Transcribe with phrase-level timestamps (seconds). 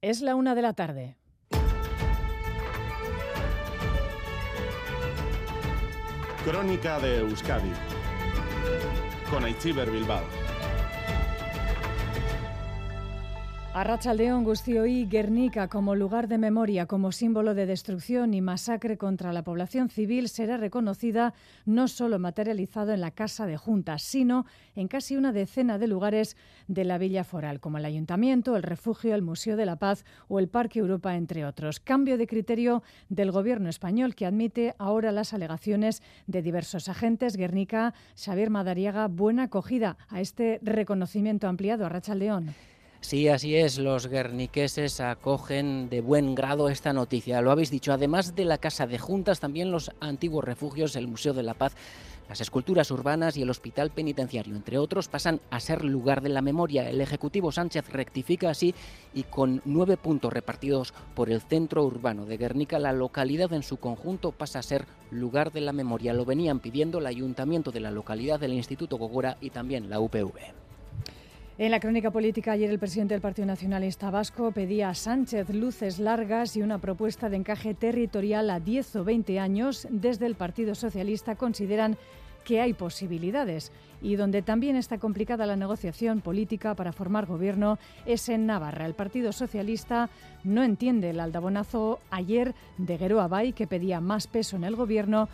[0.00, 1.16] Es la una de la tarde.
[6.44, 7.72] Crónica de Euskadi
[9.28, 10.47] con Aichiber Bilbao.
[13.78, 19.44] Arrachaldeón Gustioí Guernica como lugar de memoria, como símbolo de destrucción y masacre contra la
[19.44, 21.32] población civil será reconocida
[21.64, 26.36] no solo materializado en la Casa de Juntas, sino en casi una decena de lugares
[26.66, 30.40] de la Villa Foral, como el Ayuntamiento, el Refugio, el Museo de la Paz o
[30.40, 31.78] el Parque Europa, entre otros.
[31.78, 37.36] Cambio de criterio del Gobierno español que admite ahora las alegaciones de diversos agentes.
[37.36, 41.86] Guernica, Xavier Madariaga, buena acogida a este reconocimiento ampliado.
[41.86, 42.56] Arrachaldeón.
[43.00, 47.40] Sí, así es, los guerniqueses acogen de buen grado esta noticia.
[47.40, 51.32] Lo habéis dicho, además de la Casa de Juntas, también los antiguos refugios, el Museo
[51.32, 51.74] de la Paz,
[52.28, 56.42] las esculturas urbanas y el Hospital Penitenciario, entre otros, pasan a ser lugar de la
[56.42, 56.90] memoria.
[56.90, 58.74] El Ejecutivo Sánchez rectifica así
[59.14, 63.78] y con nueve puntos repartidos por el centro urbano de Guernica, la localidad en su
[63.78, 66.12] conjunto pasa a ser lugar de la memoria.
[66.12, 70.57] Lo venían pidiendo el ayuntamiento de la localidad, del Instituto Gogora y también la UPV.
[71.60, 75.98] En la crónica política, ayer el presidente del Partido Nacionalista Vasco pedía a Sánchez luces
[75.98, 79.88] largas y una propuesta de encaje territorial a 10 o 20 años.
[79.90, 81.98] Desde el Partido Socialista consideran
[82.44, 88.28] que hay posibilidades y donde también está complicada la negociación política para formar gobierno es
[88.28, 88.86] en Navarra.
[88.86, 90.10] El Partido Socialista
[90.44, 95.28] no entiende el aldabonazo ayer de Geroa Bay que pedía más peso en el gobierno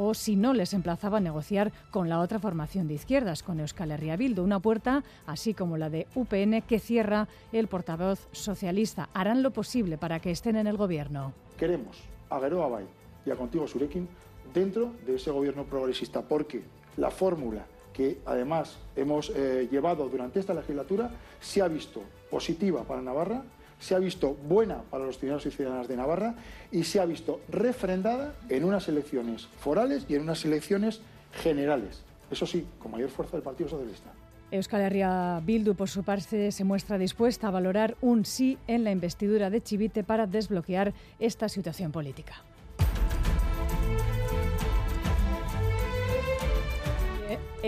[0.00, 3.90] o si no les emplazaba a negociar con la otra formación de izquierdas, con Euskal
[3.90, 9.08] Herria Bildu, una puerta, así como la de UPN, que cierra el portavoz socialista.
[9.12, 11.32] Harán lo posible para que estén en el gobierno.
[11.58, 11.98] Queremos
[12.30, 12.86] a Geroa Bay
[13.26, 14.08] y a Contigo Surekin
[14.54, 16.62] dentro de ese gobierno progresista, porque
[16.96, 21.10] la fórmula que además hemos eh, llevado durante esta legislatura
[21.40, 23.42] se ha visto positiva para Navarra
[23.78, 26.34] se ha visto buena para los ciudadanos y ciudadanas de Navarra
[26.70, 31.00] y se ha visto refrendada en unas elecciones forales y en unas elecciones
[31.32, 32.02] generales.
[32.30, 34.10] Eso sí, con mayor fuerza del Partido Socialista.
[34.50, 38.90] Euskal Herria Bildu, por su parte, se muestra dispuesta a valorar un sí en la
[38.90, 42.34] investidura de Chivite para desbloquear esta situación política.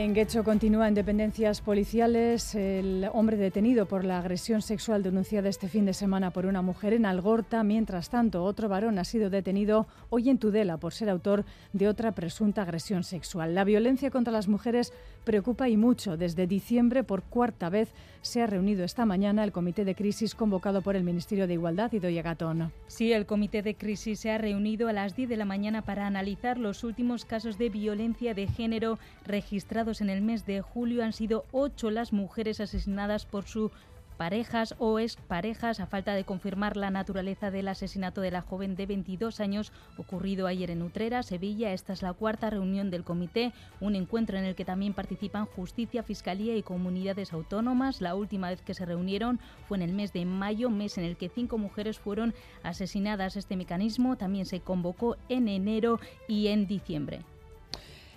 [0.00, 5.68] En Guecho continúa en dependencias policiales el hombre detenido por la agresión sexual denunciada este
[5.68, 7.62] fin de semana por una mujer en Algorta.
[7.64, 11.44] Mientras tanto, otro varón ha sido detenido hoy en Tudela por ser autor
[11.74, 13.54] de otra presunta agresión sexual.
[13.54, 14.94] La violencia contra las mujeres
[15.24, 16.16] preocupa y mucho.
[16.16, 20.80] Desde diciembre, por cuarta vez, se ha reunido esta mañana el comité de crisis convocado
[20.80, 22.72] por el Ministerio de Igualdad y Doña Gatón.
[22.86, 26.06] Sí, el comité de crisis se ha reunido a las 10 de la mañana para
[26.06, 31.02] analizar los últimos casos de violencia de género registrados en el mes de julio.
[31.02, 33.72] Han sido ocho las mujeres asesinadas por su
[34.20, 38.84] parejas o exparejas a falta de confirmar la naturaleza del asesinato de la joven de
[38.84, 41.72] 22 años ocurrido ayer en Utrera, Sevilla.
[41.72, 46.02] Esta es la cuarta reunión del comité, un encuentro en el que también participan Justicia,
[46.02, 48.02] Fiscalía y comunidades autónomas.
[48.02, 51.16] La última vez que se reunieron fue en el mes de mayo, mes en el
[51.16, 53.36] que cinco mujeres fueron asesinadas.
[53.36, 55.98] Este mecanismo también se convocó en enero
[56.28, 57.24] y en diciembre.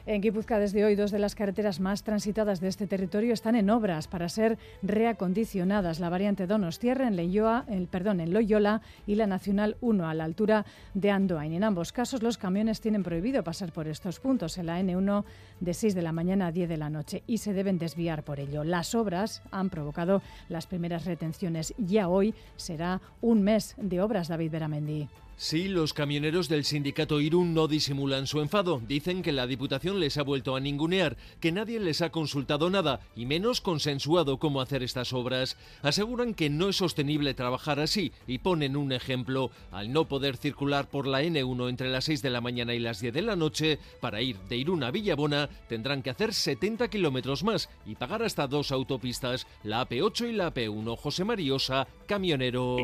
[0.05, 3.69] En Guipúzcoa desde hoy dos de las carreteras más transitadas de este territorio están en
[3.69, 6.01] obras para ser reacondicionadas.
[6.01, 10.65] La variante Donostierra en, el, perdón, en Loyola y la Nacional 1 a la altura
[10.93, 11.53] de Andoain.
[11.53, 15.23] En ambos casos los camiones tienen prohibido pasar por estos puntos en la N1
[15.61, 18.41] de 6 de la mañana a 10 de la noche y se deben desviar por
[18.41, 18.65] ello.
[18.65, 21.73] Las obras han provocado las primeras retenciones.
[21.77, 25.07] Ya hoy será un mes de obras, David Beramendi.
[25.35, 28.81] Sí, los camioneros del sindicato Irún no disimulan su enfado.
[28.87, 32.99] Dicen que la Diputación les ha vuelto a ningunear, que nadie les ha consultado nada
[33.15, 35.57] y menos consensuado cómo hacer estas obras.
[35.81, 39.49] Aseguran que no es sostenible trabajar así y ponen un ejemplo.
[39.71, 42.99] Al no poder circular por la N1 entre las 6 de la mañana y las
[43.01, 47.43] 10 de la noche, para ir de Irún a Villabona tendrán que hacer 70 kilómetros
[47.43, 50.95] más y pagar hasta dos autopistas, la AP8 y la AP1.
[50.95, 52.77] José Mariosa, camionero.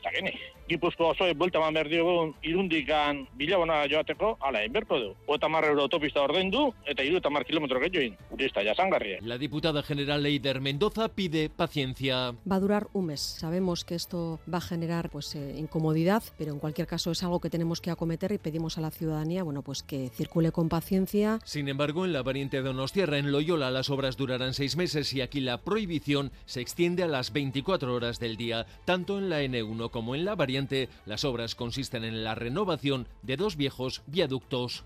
[0.00, 0.32] Ez da geni.
[0.70, 5.10] Gipuzko oso bulta man behar diogun irundikan bilabona joateko, ala, inberko du.
[5.26, 8.16] Oeta mar euro autopista ordendu, eta iru eta mar kilometro gehiagoin.
[8.38, 9.18] Lista, ya sangarria.
[9.22, 12.32] La diputada general Leider Mendoza pide paciencia.
[12.50, 13.20] Va a durar un mes.
[13.20, 17.40] Sabemos que esto va a generar pues eh, incomodidad, pero en cualquier caso es algo
[17.40, 21.40] que tenemos que acometer y pedimos a la ciudadanía, bueno, pues que circule con paciencia.
[21.44, 25.20] Sin embargo, en la variante de Donostierra, en Loyola, las obras durarán seis meses y
[25.20, 29.89] aquí la prohibición se extiende a las 24 horas del día, tanto en la N1
[29.90, 34.84] como en la variante, las obras consisten en la renovación de dos viejos viaductos.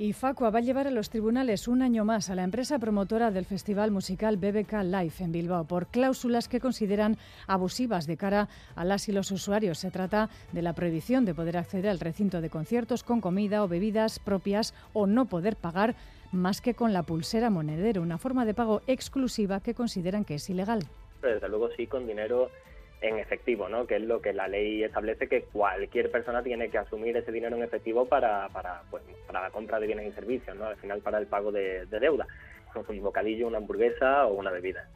[0.00, 3.30] Y Facua va a llevar a los tribunales un año más a la empresa promotora
[3.30, 8.84] del festival musical BBK Live en Bilbao por cláusulas que consideran abusivas de cara a
[8.86, 9.78] las y los usuarios.
[9.78, 13.68] Se trata de la prohibición de poder acceder al recinto de conciertos con comida o
[13.68, 15.94] bebidas propias o no poder pagar
[16.32, 20.48] más que con la pulsera monedero, una forma de pago exclusiva que consideran que es
[20.48, 20.86] ilegal.
[21.20, 22.50] Desde luego sí, con dinero
[23.00, 23.86] en efectivo, ¿no?
[23.86, 27.56] que es lo que la ley establece que cualquier persona tiene que asumir ese dinero
[27.56, 30.66] en efectivo para, para, pues, para la compra de bienes y servicios, ¿no?
[30.66, 32.26] al final para el pago de, de deuda,
[32.74, 34.88] un bocadillo, una hamburguesa o una bebida.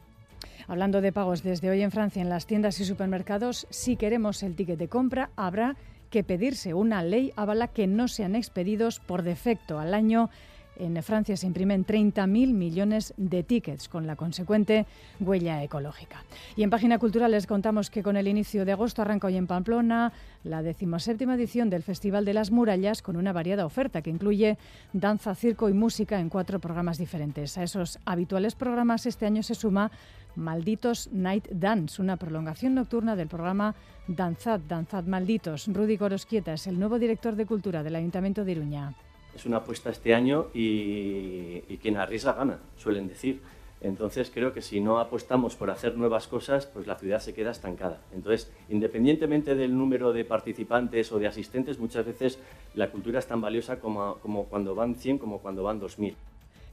[0.67, 4.55] Hablando de pagos, desde hoy en Francia en las tiendas y supermercados, si queremos el
[4.55, 5.75] ticket de compra, habrá
[6.09, 10.29] que pedirse una ley avala que no sean expedidos por defecto al año
[10.77, 14.85] en Francia se imprimen 30.000 millones de tickets, con la consecuente
[15.19, 16.23] huella ecológica.
[16.55, 19.47] Y en Página Cultural les contamos que con el inicio de agosto arranca hoy en
[19.47, 20.13] Pamplona
[20.43, 24.57] la decimoséptima edición del Festival de las Murallas, con una variada oferta que incluye
[24.93, 27.57] danza, circo y música en cuatro programas diferentes.
[27.57, 29.91] A esos habituales programas este año se suma
[30.35, 33.75] Malditos Night Dance, una prolongación nocturna del programa
[34.07, 35.67] Danzad, Danzad Malditos.
[35.67, 38.93] Rudy Corosquieta es el nuevo director de Cultura del Ayuntamiento de Iruña
[39.35, 43.41] es una apuesta este año y, quien arriesga gana, suelen decir.
[43.81, 47.51] Entonces creo que si no apostamos por hacer nuevas cosas, pues la ciudad se queda
[47.51, 47.99] estancada.
[48.15, 52.39] Entonces, independientemente del número de participantes o de asistentes, muchas veces
[52.73, 56.15] la cultura es tan valiosa como, como cuando van 100 como cuando van 2000.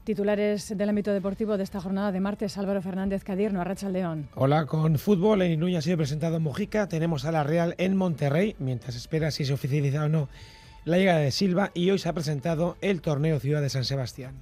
[0.05, 4.27] Titulares del ámbito deportivo de esta jornada de martes, Álvaro Fernández Cadierno, Arracha León.
[4.35, 7.95] Hola, con fútbol en Inuña ha sido presentado en Mojica, tenemos a la Real en
[7.95, 10.29] Monterrey, mientras espera si se oficializa o no
[10.85, 14.35] la llegada de Silva y hoy se ha presentado el torneo Ciudad de San Sebastián.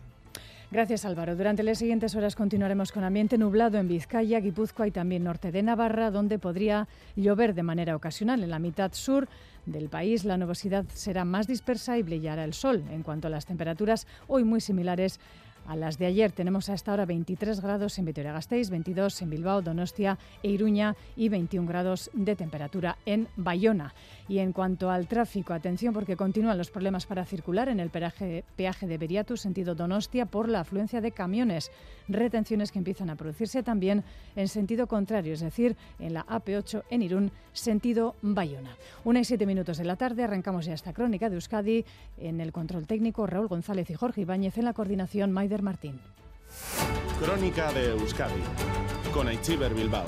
[0.71, 1.35] Gracias Álvaro.
[1.35, 5.61] Durante las siguientes horas continuaremos con ambiente nublado en Vizcaya, Guipúzcoa y también norte de
[5.61, 8.41] Navarra, donde podría llover de manera ocasional.
[8.41, 9.27] En la mitad sur
[9.65, 12.83] del país la nubosidad será más dispersa y brillará el sol.
[12.89, 15.19] En cuanto a las temperaturas, hoy muy similares
[15.67, 16.31] a las de ayer.
[16.31, 21.29] Tenemos a esta hora 23 grados en Vitoria-Gasteiz, 22 en Bilbao, Donostia e Iruña y
[21.29, 23.93] 21 grados de temperatura en Bayona.
[24.27, 28.43] Y en cuanto al tráfico, atención porque continúan los problemas para circular en el peaje,
[28.55, 31.71] peaje de Beriatu, sentido Donostia, por la afluencia de camiones.
[32.07, 34.03] Retenciones que empiezan a producirse también
[34.35, 38.75] en sentido contrario, es decir, en la AP8 en Irún, sentido Bayona.
[39.03, 41.85] Una y siete minutos de la tarde, arrancamos ya esta crónica de Euskadi.
[42.17, 44.57] En el control técnico, Raúl González y Jorge Ibáñez.
[44.57, 45.99] En la coordinación, Martín.
[47.19, 48.41] Crónica de Euskadi
[49.13, 50.05] con Aichiber Bilbao.